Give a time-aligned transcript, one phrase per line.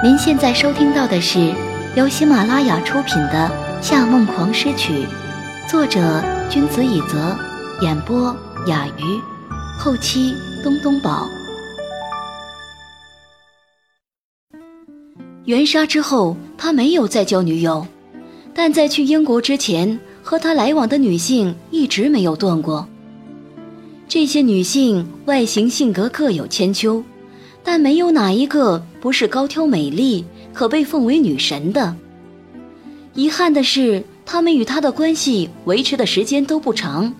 [0.00, 1.52] 您现在收听到的是
[1.96, 3.50] 由喜马拉雅出品的
[3.82, 4.92] 《夏梦狂诗曲》，
[5.68, 7.36] 作者君子以泽，
[7.80, 8.32] 演播
[8.68, 9.20] 雅鱼，
[9.76, 10.32] 后期
[10.62, 11.26] 东东宝。
[15.46, 17.84] 元杀之后，他没有再交女友，
[18.54, 22.86] 但在去英国之前，和他来往的女性一直没有断过。
[24.06, 27.02] 这些女性外形性格各有千秋。
[27.70, 30.24] 但没有哪一个不是高挑美丽，
[30.54, 31.94] 可被奉为女神的。
[33.12, 37.12] 遗憾的是，他们与他的关系维持的时间都不长，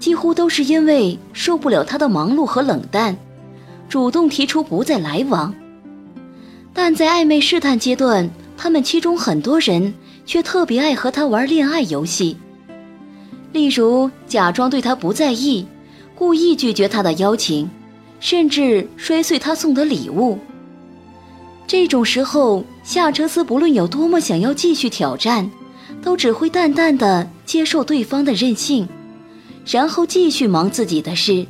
[0.00, 3.14] 几乎都是因为受不了他的忙碌和冷淡，
[3.86, 5.54] 主动提出不再来往。
[6.72, 9.92] 但在暧昧试探阶段，他们其中很多人
[10.24, 12.38] 却特别爱和他玩恋爱游戏，
[13.52, 15.66] 例如假装对他不在意，
[16.14, 17.68] 故意拒绝他的邀请。
[18.24, 20.38] 甚至摔碎他送的礼物。
[21.66, 25.50] 这种时候，夏承思不论有多么想要继续挑战，
[26.00, 28.88] 都只会淡淡的接受对方的任性，
[29.66, 31.46] 然后继续忙自己的事。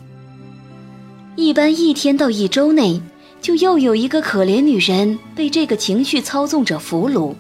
[1.37, 3.01] 一般一天到一周内，
[3.41, 7.33] 就又有一个可怜女人被这个情绪操纵者俘虏。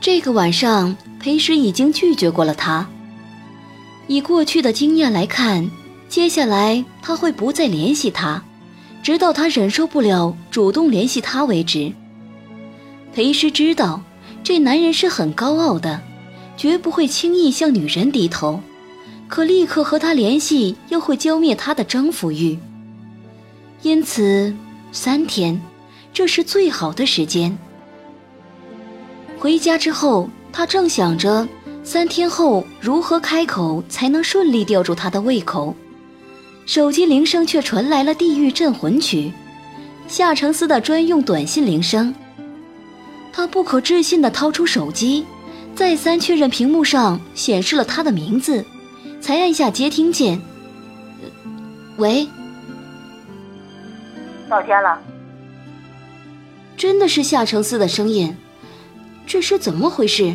[0.00, 2.88] 这个晚上，裴时已经拒绝过了他。
[4.06, 5.70] 以过去的经验来看。
[6.10, 8.42] 接下来他会不再联系他，
[9.00, 11.92] 直到他忍受不了主动联系他为止。
[13.14, 14.02] 裴师知道
[14.42, 16.00] 这男人是很高傲的，
[16.56, 18.60] 绝不会轻易向女人低头，
[19.28, 22.58] 可立刻和他联系又会浇灭他的征服欲。
[23.82, 24.52] 因此，
[24.90, 25.62] 三天，
[26.12, 27.56] 这是最好的时间。
[29.38, 31.46] 回家之后，他正想着
[31.84, 35.72] 三天后如何开口才能顺利吊住他的胃口。
[36.66, 39.24] 手机铃声却传来了《地狱镇魂曲》，
[40.06, 42.14] 夏承思的专用短信铃声。
[43.32, 45.24] 他不可置信地掏出手机，
[45.74, 48.64] 再三确认屏幕上显示了他的名字，
[49.20, 50.40] 才按下接听键。
[51.96, 52.26] 喂，
[54.48, 55.00] 到家了。
[56.76, 58.34] 真的是夏承思的声音，
[59.26, 60.34] 这是怎么回事？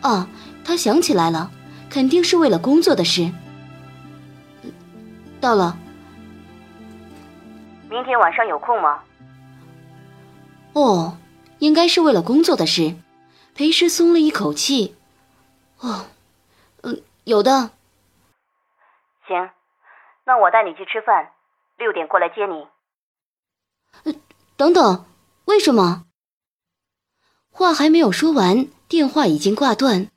[0.00, 0.28] 啊，
[0.64, 1.50] 他想起来了，
[1.88, 3.30] 肯定是为了工作的事。
[5.42, 5.76] 到了。
[7.90, 9.02] 明天晚上有空吗？
[10.72, 11.18] 哦，
[11.58, 12.94] 应该是为了工作的事。
[13.54, 14.96] 裴师松了一口气。
[15.80, 16.06] 哦，
[16.82, 17.70] 嗯，有的。
[19.26, 19.50] 行，
[20.24, 21.32] 那我带你去吃饭，
[21.76, 22.66] 六点过来接你。
[24.04, 24.14] 呃，
[24.56, 25.04] 等等，
[25.44, 26.06] 为什么？
[27.50, 30.08] 话还没有说完，电话已经挂断。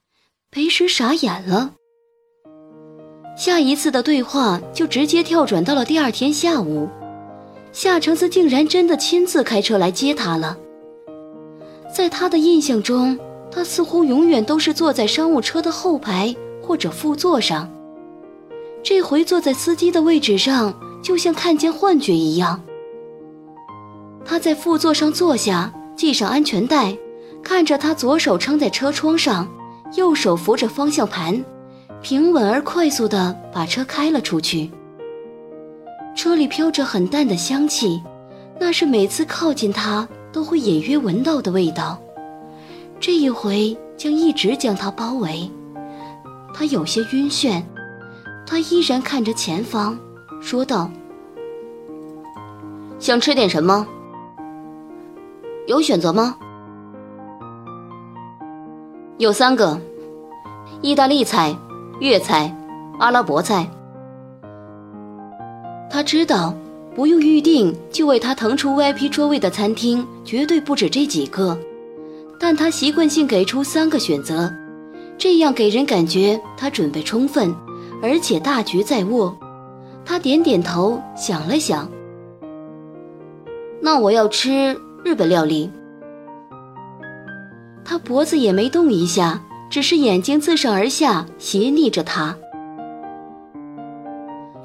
[0.50, 1.74] 裴师傻眼了。
[3.36, 6.88] 下一次的对话就直接跳转到了第二天下午，
[7.74, 10.58] 夏承思竟然真的亲自开车来接他了。
[11.94, 13.20] 在他的印象中，
[13.52, 17.70] 他似乎永远都是坐在商务车的后排或者副座上，
[18.82, 22.62] 这回坐在司机的位置上，就像看见幻觉一样。
[24.24, 26.98] 他在副座上坐下，系上安全带，
[27.44, 29.46] 看着他左手撑在车窗上，
[29.98, 31.44] 右手扶着方向盘。
[32.06, 34.70] 平稳而快速地把车开了出去。
[36.16, 38.00] 车里飘着很淡的香气，
[38.60, 42.00] 那是每次靠近他都会隐约闻到的味道。
[43.00, 45.50] 这一回将一直将他包围。
[46.54, 47.64] 他有些晕眩，
[48.46, 49.98] 他依然看着前方，
[50.40, 50.92] 说道
[53.00, 53.88] ：“想吃点什么？
[55.66, 56.38] 有选择吗？
[59.18, 59.82] 有三个，
[60.84, 61.58] 意大利菜。”
[62.02, 62.54] 粤菜、
[63.00, 63.66] 阿拉伯菜，
[65.90, 66.54] 他知道
[66.94, 71.58] 不用预定就为他腾出 VIP 桌位的餐厅绝对不止这几个，
[72.38, 74.54] 但他习惯性给出三个选择，
[75.18, 77.56] 这样给人感觉他准备充分，
[78.04, 79.34] 而且大局在握。
[80.04, 81.90] 他点点头，想了想，
[83.82, 85.72] 那我要吃日本料理。
[87.86, 89.42] 他脖子也没动一下。
[89.76, 92.34] 只是眼睛自上而下斜睨着他。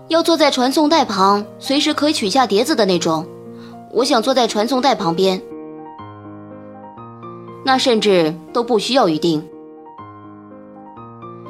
[0.07, 3.27] 要坐在传送带旁，随时可以取下碟子的那种。
[3.91, 5.43] 我想坐在传送带旁边。
[7.65, 9.45] 那甚至都不需要预定。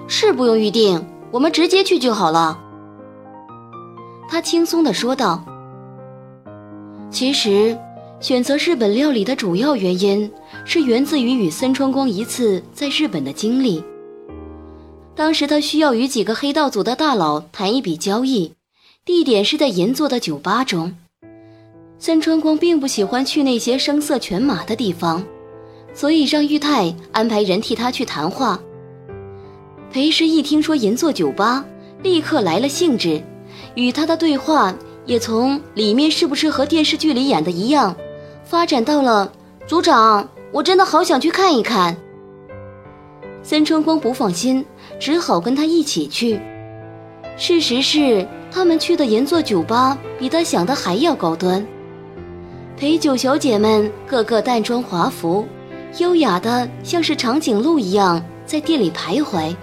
[0.08, 2.58] 是不用预定，我们直接去就好了。
[4.30, 5.44] 他轻松地说道。
[7.10, 7.76] 其实。
[8.20, 10.30] 选择日本料理的主要原因
[10.66, 13.82] 是源自于与森川光一次在日本的经历。
[15.16, 18.52] 当时他需要与几个黑道组的大佬谈一笔交易，
[19.06, 20.94] 地点是在银座的酒吧中。
[21.98, 25.24] 森川光并不喜欢去那些声色犬马的地方，
[25.94, 28.60] 所以让玉泰安排人替他去谈话。
[29.90, 31.64] 裴时一听说银座酒吧，
[32.02, 33.22] 立刻来了兴致，
[33.74, 34.74] 与他的对话
[35.06, 37.94] 也从里面是不是和电视剧里演的一样，
[38.50, 39.30] 发展到了
[39.64, 41.96] 组长，我真的好想去看一看。
[43.44, 44.66] 森春光不放心，
[44.98, 46.40] 只好跟他一起去。
[47.36, 51.64] 事实是，他们去的银座酒吧比他想的还要高端。
[52.76, 55.46] 陪酒小姐们个个淡妆华服，
[55.98, 59.54] 优雅的像是长颈鹿一样在店里徘徊，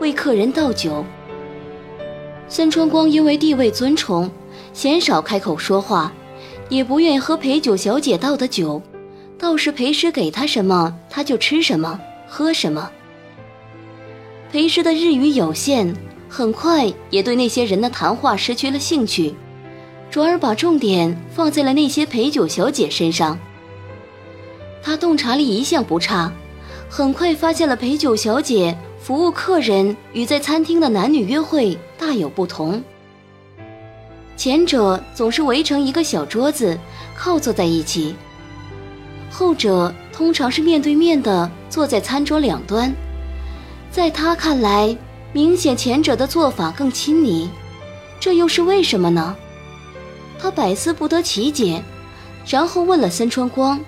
[0.00, 1.04] 为客人倒酒。
[2.48, 4.30] 森春光因为地位尊崇，
[4.72, 6.10] 鲜少开口说话，
[6.72, 8.80] 也不愿喝陪酒小姐倒的酒，
[9.38, 12.90] 倒是陪师给他什么，他就吃什么，喝什么。
[14.50, 15.94] 裴师的日语有限，
[16.30, 19.34] 很快也对那些人的谈话失去了兴趣，
[20.10, 23.38] 转而把重点放在了那些陪酒小姐身上。
[24.82, 26.32] 他洞察力一向不差，
[26.88, 32.82] 很快发现了陪酒小姐服务客人与在餐厅的男女约会大有不同。
[34.36, 36.76] 前者总是围成一个小桌子，
[37.14, 38.14] 靠坐在一起；
[39.30, 42.92] 后者通常是面对面的坐在餐桌两端。
[43.90, 44.96] 在他看来，
[45.32, 47.48] 明显前者的做法更亲昵，
[48.18, 49.36] 这又是为什么呢？
[50.40, 51.80] 他百思不得其解，
[52.46, 53.78] 然后问了森川光：“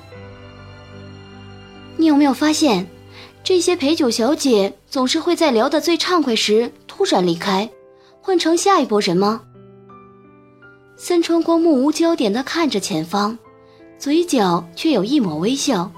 [1.96, 2.86] 你有没有发现，
[3.42, 7.68] 这些陪酒小姐总是会在聊得最畅快时突然离开，
[8.20, 9.40] 换成下一波人吗？”
[10.96, 13.36] 森川光目无焦点地看着前方，
[13.98, 15.90] 嘴角却有一抹微笑。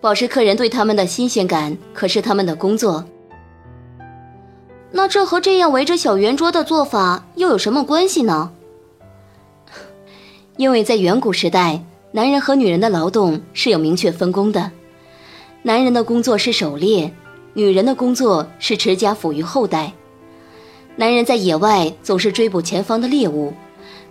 [0.00, 3.04] 保持客人对他们的新鲜感，可是他们的工作。
[4.92, 8.52] 那这和这样围着小圆桌的做法又有什么关系呢？
[10.56, 14.70] 因为在远古时代，男人和女人的劳动是有明确分工的，
[15.62, 17.12] 男人的工作是狩猎，
[17.54, 19.92] 女人的工作是持家抚育后代。
[21.00, 23.54] 男人在野外总是追捕前方的猎物，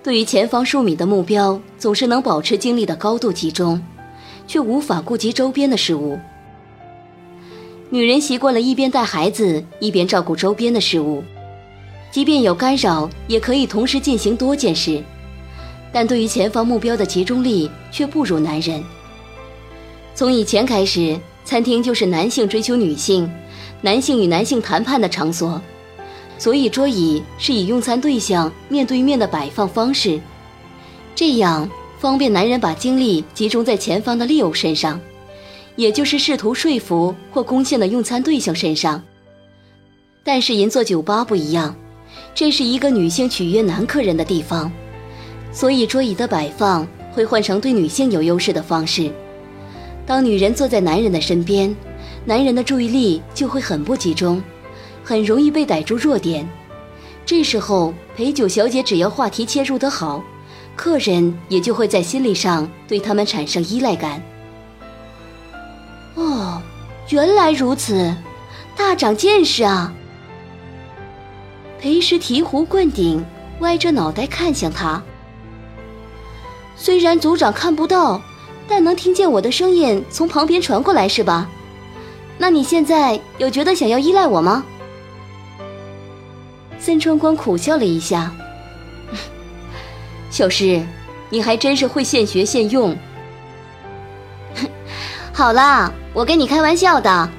[0.02, 3.80] 对于前方数米的目标，总是能保持精力的高度集中。
[4.48, 6.18] 却无法顾及周边的事物。
[7.92, 11.24] 女人习惯了一边带孩子一边照顾周边的事物，
[12.10, 15.04] 即便有干扰，也可以同时进行多件事。
[15.92, 18.84] 但对于前方目标的集中力却不如男人。
[20.16, 21.16] 从以前开始，
[21.46, 23.32] 餐厅就是男性追求女性、
[23.82, 25.62] 男性与男性谈判的场所，
[26.40, 30.20] 所以桌椅是以用餐对象面对面的摆放方式，
[31.14, 31.70] 这样。
[32.00, 34.98] 方便男人把精力集中在前方的猎物身上，
[35.76, 39.04] 也就是试图说服或攻陷的用餐对象身上。
[40.24, 41.76] 但是银座酒吧不一样，
[42.34, 44.72] 这是一个女性取悦男客人的地方，
[45.52, 49.12] 所以桌椅的摆放会换成对女性有优势的方式。
[50.06, 51.76] 当女人坐在男人的身边，
[52.24, 54.42] 男人的注意力就会很不集中，
[55.04, 56.48] 很容易被逮住弱点。
[57.26, 60.24] 这时候陪酒小姐只要话题切入得好。
[60.76, 64.24] 客人也就会在心理上对他们产生依赖感。
[66.16, 66.62] 哦，
[67.10, 68.16] 原来如此，
[68.78, 69.94] 大长见识啊！
[71.82, 73.24] 裴时醍醐灌顶，
[73.60, 75.04] 歪着脑袋看向他。
[76.78, 78.22] 虽然组长看不到，
[78.68, 81.50] 但能听见我的声音从旁边传过来，是吧？
[82.38, 84.64] 那你现在有觉得想要依赖我吗？
[86.90, 88.32] 森川光苦笑了一下。
[90.32, 90.82] 小诗，
[91.30, 92.98] 你还真是会现学现用。
[95.32, 97.30] 好啦，我跟你开玩笑的。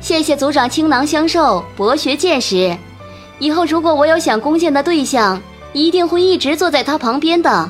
[0.00, 2.78] 谢谢组长倾囊相授，博学见识。
[3.40, 7.68] 以后如果我有想攻陷的对象，一定会一直坐在他旁边的。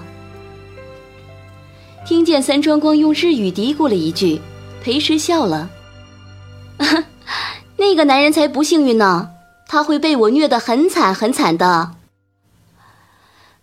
[2.05, 4.39] 听见三川光用日语嘀咕了一句，
[4.85, 5.71] 裴时笑了。
[7.79, 9.31] 那个男人才不幸运呢，
[9.73, 11.93] 他会被我虐得很惨很惨的。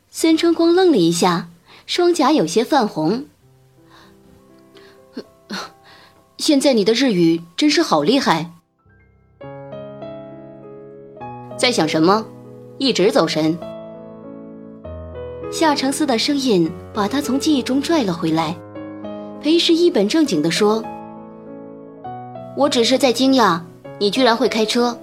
[0.10, 1.50] 孙春光愣了一下，
[1.86, 3.26] 双颊有些泛红。
[6.38, 8.52] 现在你的日语真是好厉害。
[11.58, 12.26] 在想什么？
[12.78, 13.58] 一直走神。
[15.52, 18.56] 夏承思的声音把他从记忆中拽了回来。
[19.42, 20.82] 裴氏一本正经地说
[22.56, 23.60] ：“我只是在惊讶，
[24.00, 24.98] 你居然会开车。”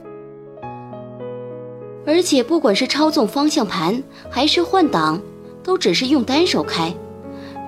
[2.06, 5.20] 而且不管是操纵方向盘还是换挡，
[5.62, 6.94] 都只是用单手开，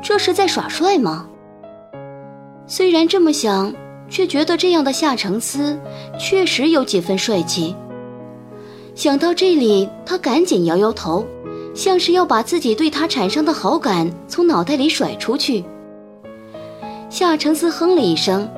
[0.02, 1.26] 这是在耍帅吗？
[2.66, 3.73] 虽然这么想，
[4.09, 5.78] 却觉得这样的夏承思
[6.19, 7.75] 确实有几分帅气。
[8.95, 11.25] 想到这里，他赶紧摇摇头，
[11.75, 15.64] 像是要把自己对他产生的好感从脑袋里甩出去。
[17.09, 18.49] 夏承思哼了一声，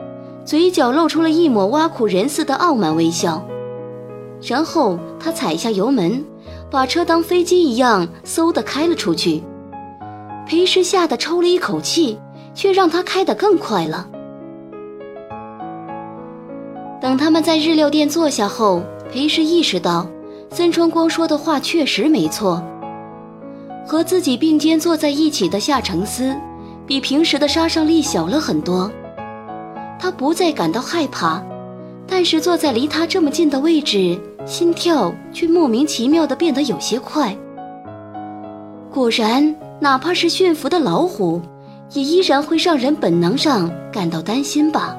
[0.45, 3.45] 嘴角露出了一抹挖苦人似的傲慢微笑，
[4.41, 6.25] 然后他踩下油门，
[6.71, 9.43] 把车当飞机一样嗖的开了出去。
[10.47, 12.19] 裴师吓得抽了一口气，
[12.55, 14.09] 却让他开得更快了。
[17.01, 20.07] 等他们在日料店坐下后，裴时意识到，
[20.51, 22.63] 森川光说的话确实没错。
[23.87, 26.37] 和自己并肩坐在一起的夏承思，
[26.87, 28.91] 比平时的杀伤力小了很多。
[29.99, 31.43] 他不再感到害怕，
[32.07, 37.37] 但是坐在离他这么近的位置，心跳却莫名其妙地变得有些快。
[38.91, 39.55] 果然。
[39.81, 41.41] 哪怕是驯服的老虎，
[41.93, 44.99] 也依然会让人本能上感到担心吧。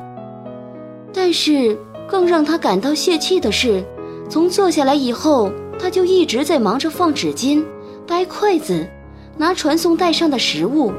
[1.14, 1.78] 但是
[2.08, 3.84] 更让他感到泄气的是，
[4.30, 7.62] 从坐下来以后，他就一直在忙着放纸巾、
[8.08, 8.88] 掰筷子、
[9.36, 10.94] 拿传送带上的食物，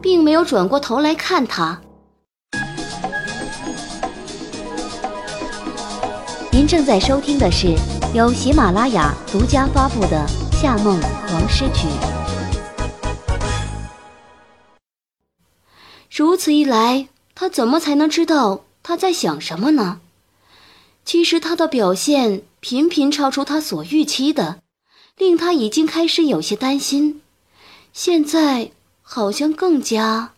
[0.00, 1.80] 并没有转过头来看他。
[6.66, 7.74] 正在收听的是
[8.14, 10.26] 由喜马拉雅独家发布的
[10.60, 10.98] 《夏梦
[11.30, 11.86] 王诗曲》。
[16.10, 20.00] 如此一来，他怎么才能知道他在想什么呢？
[21.04, 24.60] 其实他的表现频频超出他所预期的，
[25.18, 27.20] 令他已经开始有些担心。
[27.92, 28.70] 现在
[29.02, 30.30] 好像更加……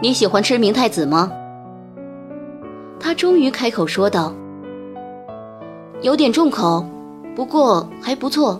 [0.00, 1.32] 你喜欢吃明太子吗？
[3.02, 4.32] 他终于开口说道
[6.02, 6.86] ：“有点重口，
[7.34, 8.58] 不过还不错。”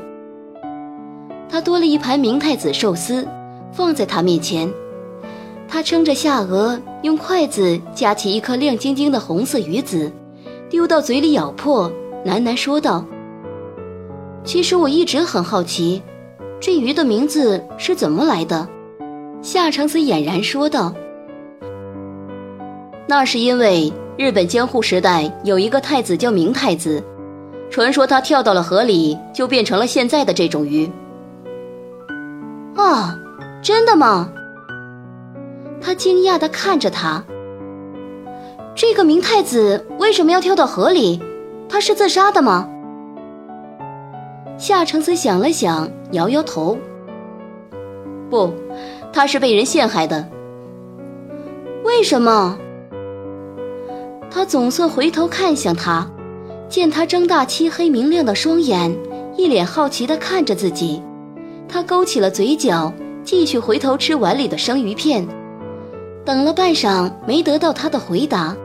[1.48, 3.26] 他多了一盘明太子寿司，
[3.70, 4.68] 放在他面前。
[5.68, 10.10] 他撑着下颚，用筷子夹起一颗亮晶晶的红色鱼子，
[10.68, 11.90] 丢到嘴里咬破，
[12.26, 13.04] 喃喃说道
[14.42, 16.02] ：“其实我一直很好奇，
[16.58, 18.68] 这鱼的名字是怎么来的。”
[19.40, 20.92] 夏承子俨然说道
[23.06, 27.02] ：“那是因为日本江户时代有一个太子叫明太子，
[27.68, 30.88] 传说他跳到了河里，就变成了现在的这种鱼。”
[32.78, 33.18] 啊，
[33.60, 34.32] 真的吗？
[35.80, 37.20] 他惊讶地看着他。
[38.76, 41.20] 这个明太子为什么要跳到河里？
[41.68, 42.68] 他是自杀的吗？
[44.56, 46.78] 夏承思想了想，摇摇头。
[48.30, 48.54] 不，
[49.12, 50.28] 他是被人陷害的。
[51.82, 52.56] 为什么？
[54.32, 56.08] 他总算回头看向他，
[56.68, 58.90] 见他睁大漆黑明亮的双眼，
[59.36, 61.02] 一脸好奇地看着自己。
[61.68, 62.90] 他勾起了嘴角，
[63.22, 65.26] 继续回头吃碗里的生鱼片。
[66.24, 68.56] 等了半晌，没得到他的回答，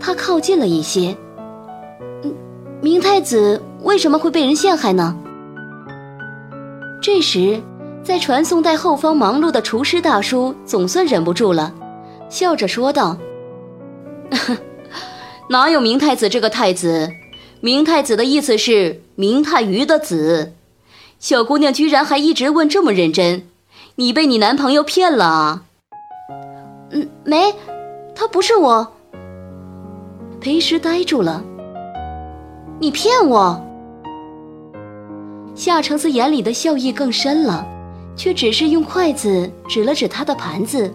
[0.00, 1.16] 他靠近了一些。
[2.24, 2.34] 嗯，
[2.80, 5.16] 明太子为什么会被人陷害呢？
[7.00, 7.60] 这时，
[8.02, 11.72] 在传送带后方忙碌的厨师大叔总算忍不住了，
[12.28, 13.16] 笑着说道
[15.52, 17.10] ：“哪有明太子这个太子？
[17.60, 20.54] 明太子的意思是明太鱼的子。
[21.20, 23.42] 小姑娘居然还一直问这么认真，
[23.96, 25.64] 你被你男朋友骗了啊？”
[26.90, 27.52] 嗯，没，
[28.14, 28.94] 他不是我。
[30.40, 31.44] 裴时呆住了。
[32.80, 33.62] 你骗我！
[35.54, 37.62] 夏承思眼里的笑意更深了，
[38.16, 40.90] 却只是用筷子指了指他的盘子。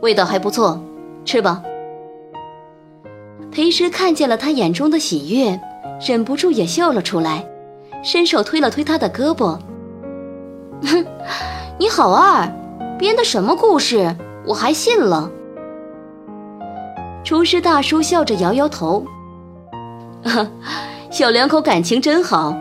[0.00, 0.82] 味道还不错，
[1.26, 1.62] 吃吧。
[3.54, 5.60] 裴时看见了他眼中的喜悦，
[6.04, 7.46] 忍不住也笑了出来，
[8.02, 9.56] 伸手推了推他的胳膊。
[10.82, 11.06] 哼，
[11.78, 12.52] 你好二。
[12.98, 14.12] 编的什么故事？
[14.44, 15.30] 我还信了。
[17.22, 19.06] 厨师大叔笑着摇摇头，
[21.10, 22.56] 小两口感情真好。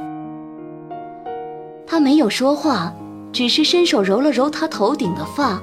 [1.87, 2.93] 他没有说话，
[3.31, 5.59] 只是伸手揉了揉他头顶的发。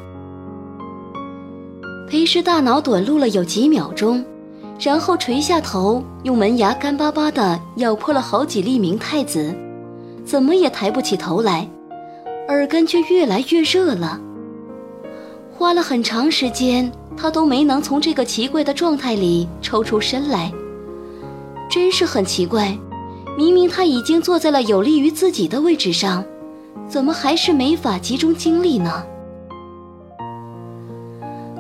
[2.08, 4.24] 裴氏大脑短路了有几秒钟，
[4.80, 9.54] 然后垂下头，用门牙干巴巴地咬破了好几粒明太子，
[10.24, 11.68] 怎么也抬不起头来，
[12.48, 14.18] 耳根却越来越热了。
[15.52, 20.50] 花了很长时间，他都没能从这个奇怪的状态里抽出身来，
[21.68, 22.74] 真是很奇怪。
[23.36, 26.24] 明明他已经坐在了有利于自己的位置上，
[26.88, 29.04] 怎么还是没法集中精力呢？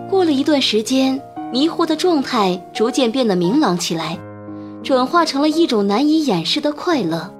[0.08, 1.20] 过了一段时间，
[1.52, 4.18] 迷糊的状态逐渐变得明朗起来，
[4.82, 7.32] 转化成了一种难以掩饰的快乐，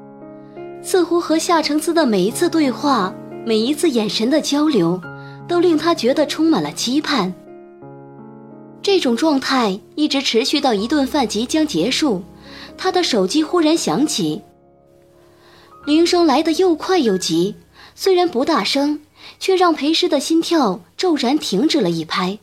[0.82, 3.14] 似乎和夏承思的每一次对话，
[3.46, 5.00] 每一次眼神的交流。
[5.50, 7.34] 都令他觉得充满了期盼。
[8.80, 12.22] 这种状态一直持续到一顿饭即将结束，
[12.78, 14.42] 他的手机忽然响起。
[15.86, 17.56] 铃声来得又快又急，
[17.96, 19.00] 虽然不大声，
[19.40, 22.38] 却让裴师的心跳骤然停止了一拍。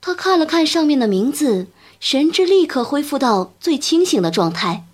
[0.00, 1.66] 他看了看上面的名字，
[2.00, 4.84] 神智立刻恢复到最清醒的状态。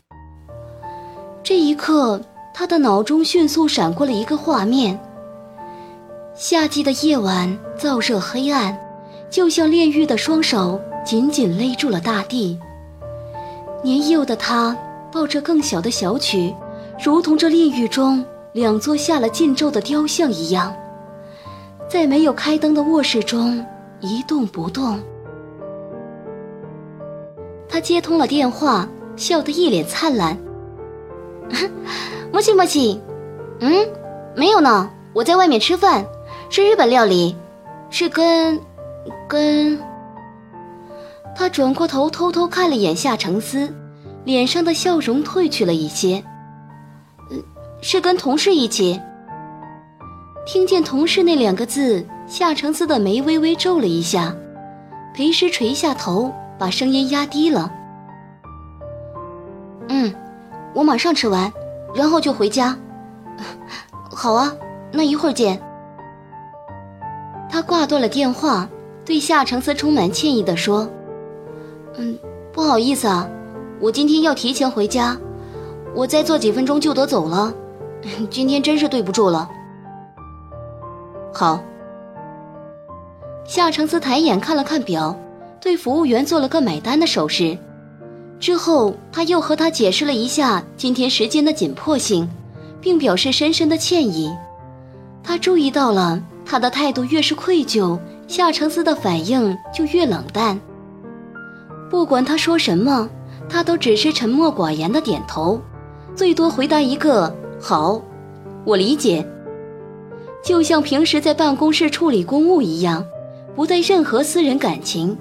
[1.42, 2.20] 这一刻，
[2.54, 4.98] 他的脑中迅速闪过了一个画面：
[6.34, 8.76] 夏季的夜晚，燥热黑暗，
[9.30, 12.58] 就像炼狱的双手紧紧勒住了大地。
[13.82, 14.74] 年幼的他
[15.12, 16.54] 抱着更小的小曲。
[17.04, 20.74] 如同这炼狱中两座下了禁咒的雕像一样，
[21.88, 23.64] 在没有开灯的卧室中
[24.04, 25.00] 一动不动。
[27.68, 30.36] 他接通了电话，笑得一脸灿烂。
[32.30, 33.00] 莫西莫西，
[33.60, 33.88] 嗯，
[34.36, 36.04] 没有呢，我在外面吃饭，
[36.50, 37.34] 是日本料理，
[37.90, 38.60] 是跟，
[39.26, 39.78] 跟。
[41.34, 43.72] 他转过头偷偷看了眼夏承思，
[44.24, 46.22] 脸上的笑容褪去了一些。
[47.80, 49.00] 是跟同事一起。
[50.46, 54.34] 听见“同事”那两个字，夏承思的眉微微皱了一下，
[55.14, 57.70] 裴师垂下头，把声音压低了
[59.88, 60.12] ：“嗯，
[60.74, 61.52] 我马上吃完，
[61.94, 62.76] 然后就回家。
[64.10, 64.52] 好啊，
[64.90, 65.60] 那一会儿见。”
[67.50, 68.68] 他挂断了电话，
[69.04, 70.88] 对夏承思充满歉意地说
[71.98, 72.18] ：“嗯，
[72.52, 73.28] 不好意思啊，
[73.80, 75.16] 我今天要提前回家，
[75.94, 77.52] 我再坐几分钟就得走了。
[78.30, 79.48] ”今天真是对不住了。
[81.32, 81.60] 好。
[83.46, 85.14] 夏承思抬眼看了看表，
[85.60, 87.56] 对服务员做了个买单的手势，
[88.40, 92.28] 之后他又和他解释了一下今天时间的紧迫性，
[92.80, 94.32] 并表示深深的歉意。
[95.22, 100.58] 他注意到了他的态度越是愧疚，夏承思的反应就越冷淡。
[101.90, 103.08] 不管他说什么，
[103.48, 105.60] 他都只是沉默寡言的点头，
[106.14, 107.34] 最多回答一个。
[107.60, 108.02] 好，
[108.64, 109.26] 我理解。
[110.42, 113.02] 就像平时在办公室处理公务一样，
[113.54, 115.16] 不带任何私人感情。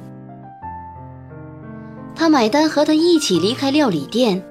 [2.16, 4.44] 他买单，和他一起离开料理店，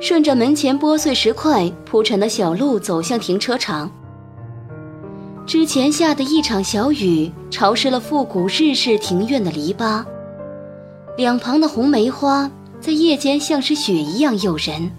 [0.00, 3.90] 顺着门前剥碎石块铺成的小路走向停车场。
[5.46, 10.04] 之前下的一场小雨，潮湿了复古日式庭院的篱笆，
[11.16, 14.90] 两旁的红梅花在夜间像是雪一样诱人。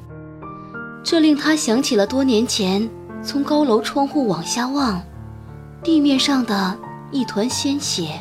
[1.04, 2.90] 这令他想起了多年前
[3.22, 5.02] 从高楼窗户往下望，
[5.84, 6.78] 地面上的
[7.12, 8.20] 一团鲜血。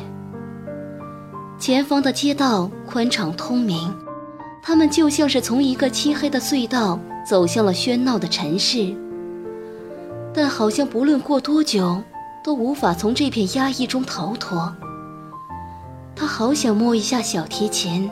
[1.59, 3.93] 前方的街道宽敞通明，
[4.61, 8.95] 他们就像是从一个漆黑的隧道走向了喧闹的城市。
[10.33, 12.01] 但好像不论过多久，
[12.43, 14.73] 都无法从这片压抑中逃脱。
[16.15, 18.09] 他好想摸一下小提琴，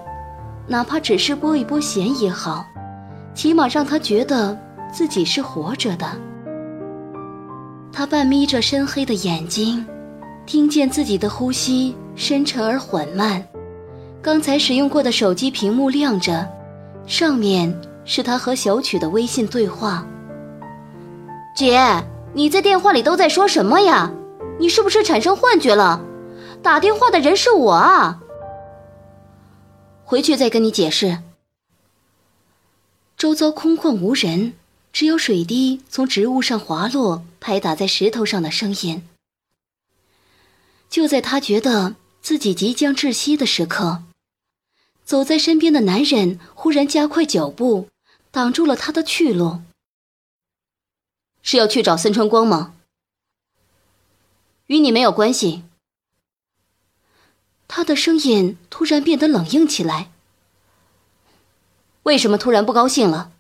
[0.68, 2.66] 哪怕只是拨一拨弦也好，
[3.34, 4.58] 起码让他觉得。
[4.92, 6.08] 自己是活着的。
[7.92, 9.86] 他半眯着深黑的眼睛，
[10.46, 13.44] 听见自己的呼吸深沉而缓慢。
[14.22, 16.48] 刚才使用过的手机屏幕亮着，
[17.08, 20.06] 上面是他和小曲的微信对话。
[21.56, 21.80] 姐，
[22.34, 24.12] 你在电话里都在说什么呀？
[24.60, 26.02] 你是不是产生幻觉了？
[26.62, 28.20] 打电话的人是我啊！
[30.04, 31.20] 回去再跟你解释。
[33.18, 34.54] 周遭空旷无人。
[34.94, 39.04] 只有水滴从植物上滑落，拍打在石头上的声音。
[40.96, 44.02] 就在他觉得自己即将窒息的时刻，
[45.04, 47.90] 走在身边的男人忽然加快脚步，
[48.32, 49.60] 挡住了他的去路。
[51.42, 52.76] 是要去找森川光吗？
[54.68, 55.66] 与你没有关系。
[57.68, 60.14] 他的声音突然变得冷硬起来。
[62.04, 63.34] 为什么突然不高兴了？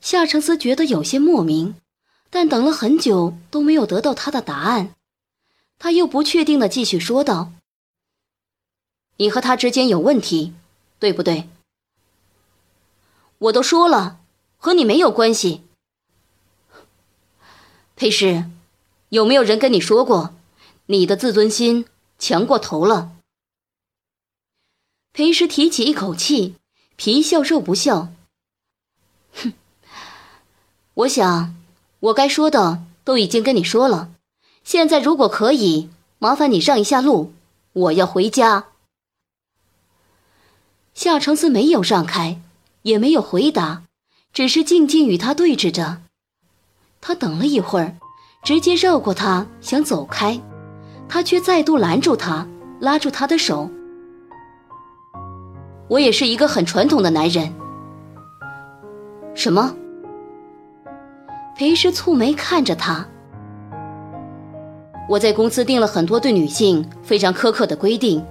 [0.00, 1.76] 夏承思觉得有些莫名，
[2.30, 4.92] 但等了很久都没有得到他的答案，
[5.78, 7.52] 他又不确定的继续说道
[9.18, 10.54] ：“你和他之间有问题，
[10.98, 11.48] 对不对？”
[13.38, 14.20] 我都说了，
[14.56, 15.62] 和你没有关系。
[17.94, 18.50] 裴师，
[19.10, 20.34] 有没有人跟你说过，
[20.86, 21.86] 你的自尊心
[22.18, 23.12] 强过头了？
[25.12, 26.56] 裴师提起一口气，
[26.96, 28.12] 皮笑肉不笑。
[29.32, 29.52] 哼
[30.94, 31.54] 我想，
[32.00, 34.12] 我该说的都已经跟你说了。
[34.66, 37.32] 现在如果可以，麻烦你让一下路，
[37.72, 38.64] 我要回家。
[40.92, 42.40] 夏承思没有让开，
[42.82, 43.84] 也没有回答，
[44.32, 45.98] 只是静静与他对峙着。
[47.00, 47.96] 他等了一会儿，
[48.42, 50.42] 直接绕过他想走开，
[51.08, 52.44] 他却再度拦住他，
[52.80, 53.70] 拉住他的手。
[55.86, 57.54] 我也是一个很传统的男人。
[59.36, 59.76] 什么？
[61.56, 63.06] 裴氏蹙眉看着他。
[65.08, 68.24] 我在公司定了很多对女性非常苛刻的规定，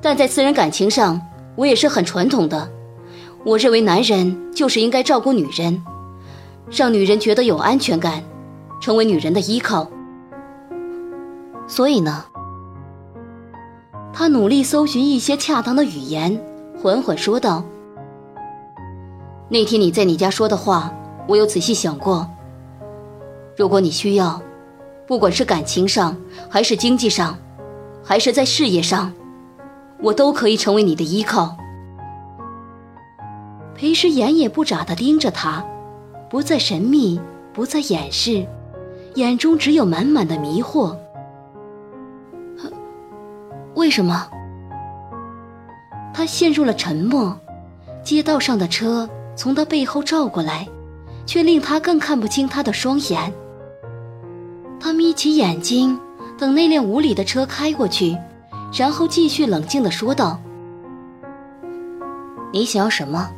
[0.00, 1.20] 但在私人感情上，
[1.54, 2.68] 我也是很传统的。
[3.44, 5.80] 我认为男人就是应该照顾女人，
[6.72, 8.20] 让女人觉得有安全感，
[8.80, 9.88] 成为女人的依靠。
[11.68, 12.24] 所以呢，
[14.12, 16.40] 他努力搜寻一些恰当的语言，
[16.82, 17.62] 缓缓说道
[19.48, 20.92] ：“那天你在你家说的话，
[21.28, 22.28] 我有仔细想过。
[23.56, 24.42] 如果你需要。”
[25.08, 26.14] 不管是感情上，
[26.50, 27.38] 还是经济上，
[28.04, 29.10] 还是在事业上，
[30.02, 31.56] 我都可以成为你的依靠。
[33.74, 35.64] 裴时眼也不眨地盯着他，
[36.28, 37.18] 不再神秘，
[37.54, 38.46] 不再掩饰，
[39.14, 40.94] 眼中只有满满的迷惑。
[43.74, 44.28] 为什么？
[46.12, 47.34] 他陷入了沉默。
[48.02, 50.68] 街道上的车从他背后照过来，
[51.24, 53.32] 却令他更看不清他的双眼。
[54.80, 55.98] 他眯起眼睛，
[56.38, 58.16] 等那辆无理的车开过去，
[58.72, 60.38] 然后继续冷静地说道
[62.52, 63.28] ：“你想要什么？”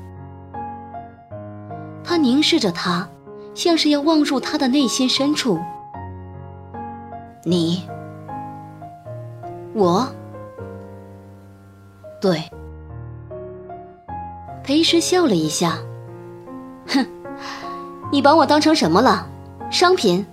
[2.05, 3.09] 他凝视着他，
[3.55, 5.59] 像是要望入他的内心深处。
[7.44, 7.83] 你，
[9.74, 10.07] 我，
[12.20, 12.42] 对。
[14.62, 15.79] 裴时笑了一下，
[16.87, 17.05] 哼，
[18.12, 19.26] 你把我当成什么了？
[19.70, 20.24] 商品？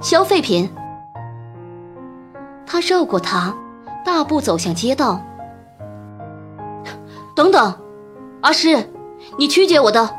[0.00, 0.70] 消费品。
[2.66, 3.54] 他绕过他，
[4.04, 5.20] 大步走向街道。
[7.34, 7.74] 等等，
[8.40, 8.90] 阿诗，
[9.38, 10.10] 你曲解我的。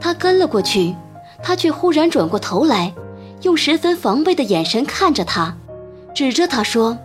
[0.00, 0.94] 他跟了过去，
[1.42, 2.94] 他却忽然转过头来，
[3.42, 5.54] 用十分防备的眼神看着他，
[6.14, 6.96] 指着他说：“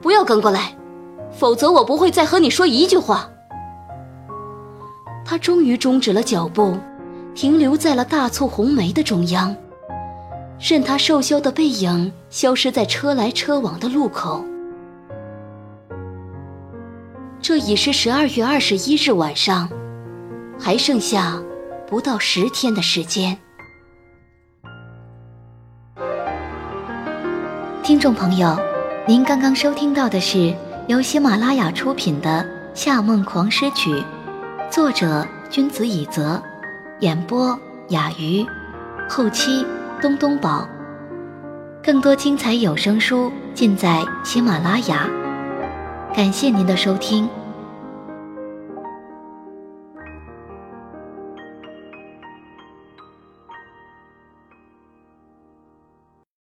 [0.00, 0.74] 不要跟过来，
[1.30, 3.28] 否则我不会再和你说一句话。”
[5.24, 6.76] 他终于终止了脚步。
[7.34, 9.54] 停留在了大簇红梅的中央，
[10.60, 14.44] 任他瘦削的背影消失在车来车往的路口。
[17.40, 19.68] 这已是十二月二十一日晚上，
[20.58, 21.40] 还剩下
[21.86, 23.38] 不到十天的时间。
[27.82, 28.56] 听众朋友，
[29.06, 30.54] 您刚刚收听到的是
[30.86, 32.44] 由喜马拉雅出品的
[32.78, 33.90] 《夏梦狂诗曲》，
[34.70, 36.40] 作者君子以泽。
[37.00, 37.58] 演播
[37.88, 38.46] 雅鱼，
[39.08, 39.64] 后期
[40.02, 40.68] 东东宝。
[41.82, 45.08] 更多精彩有声书尽在喜马拉雅。
[46.14, 47.26] 感谢您的收听。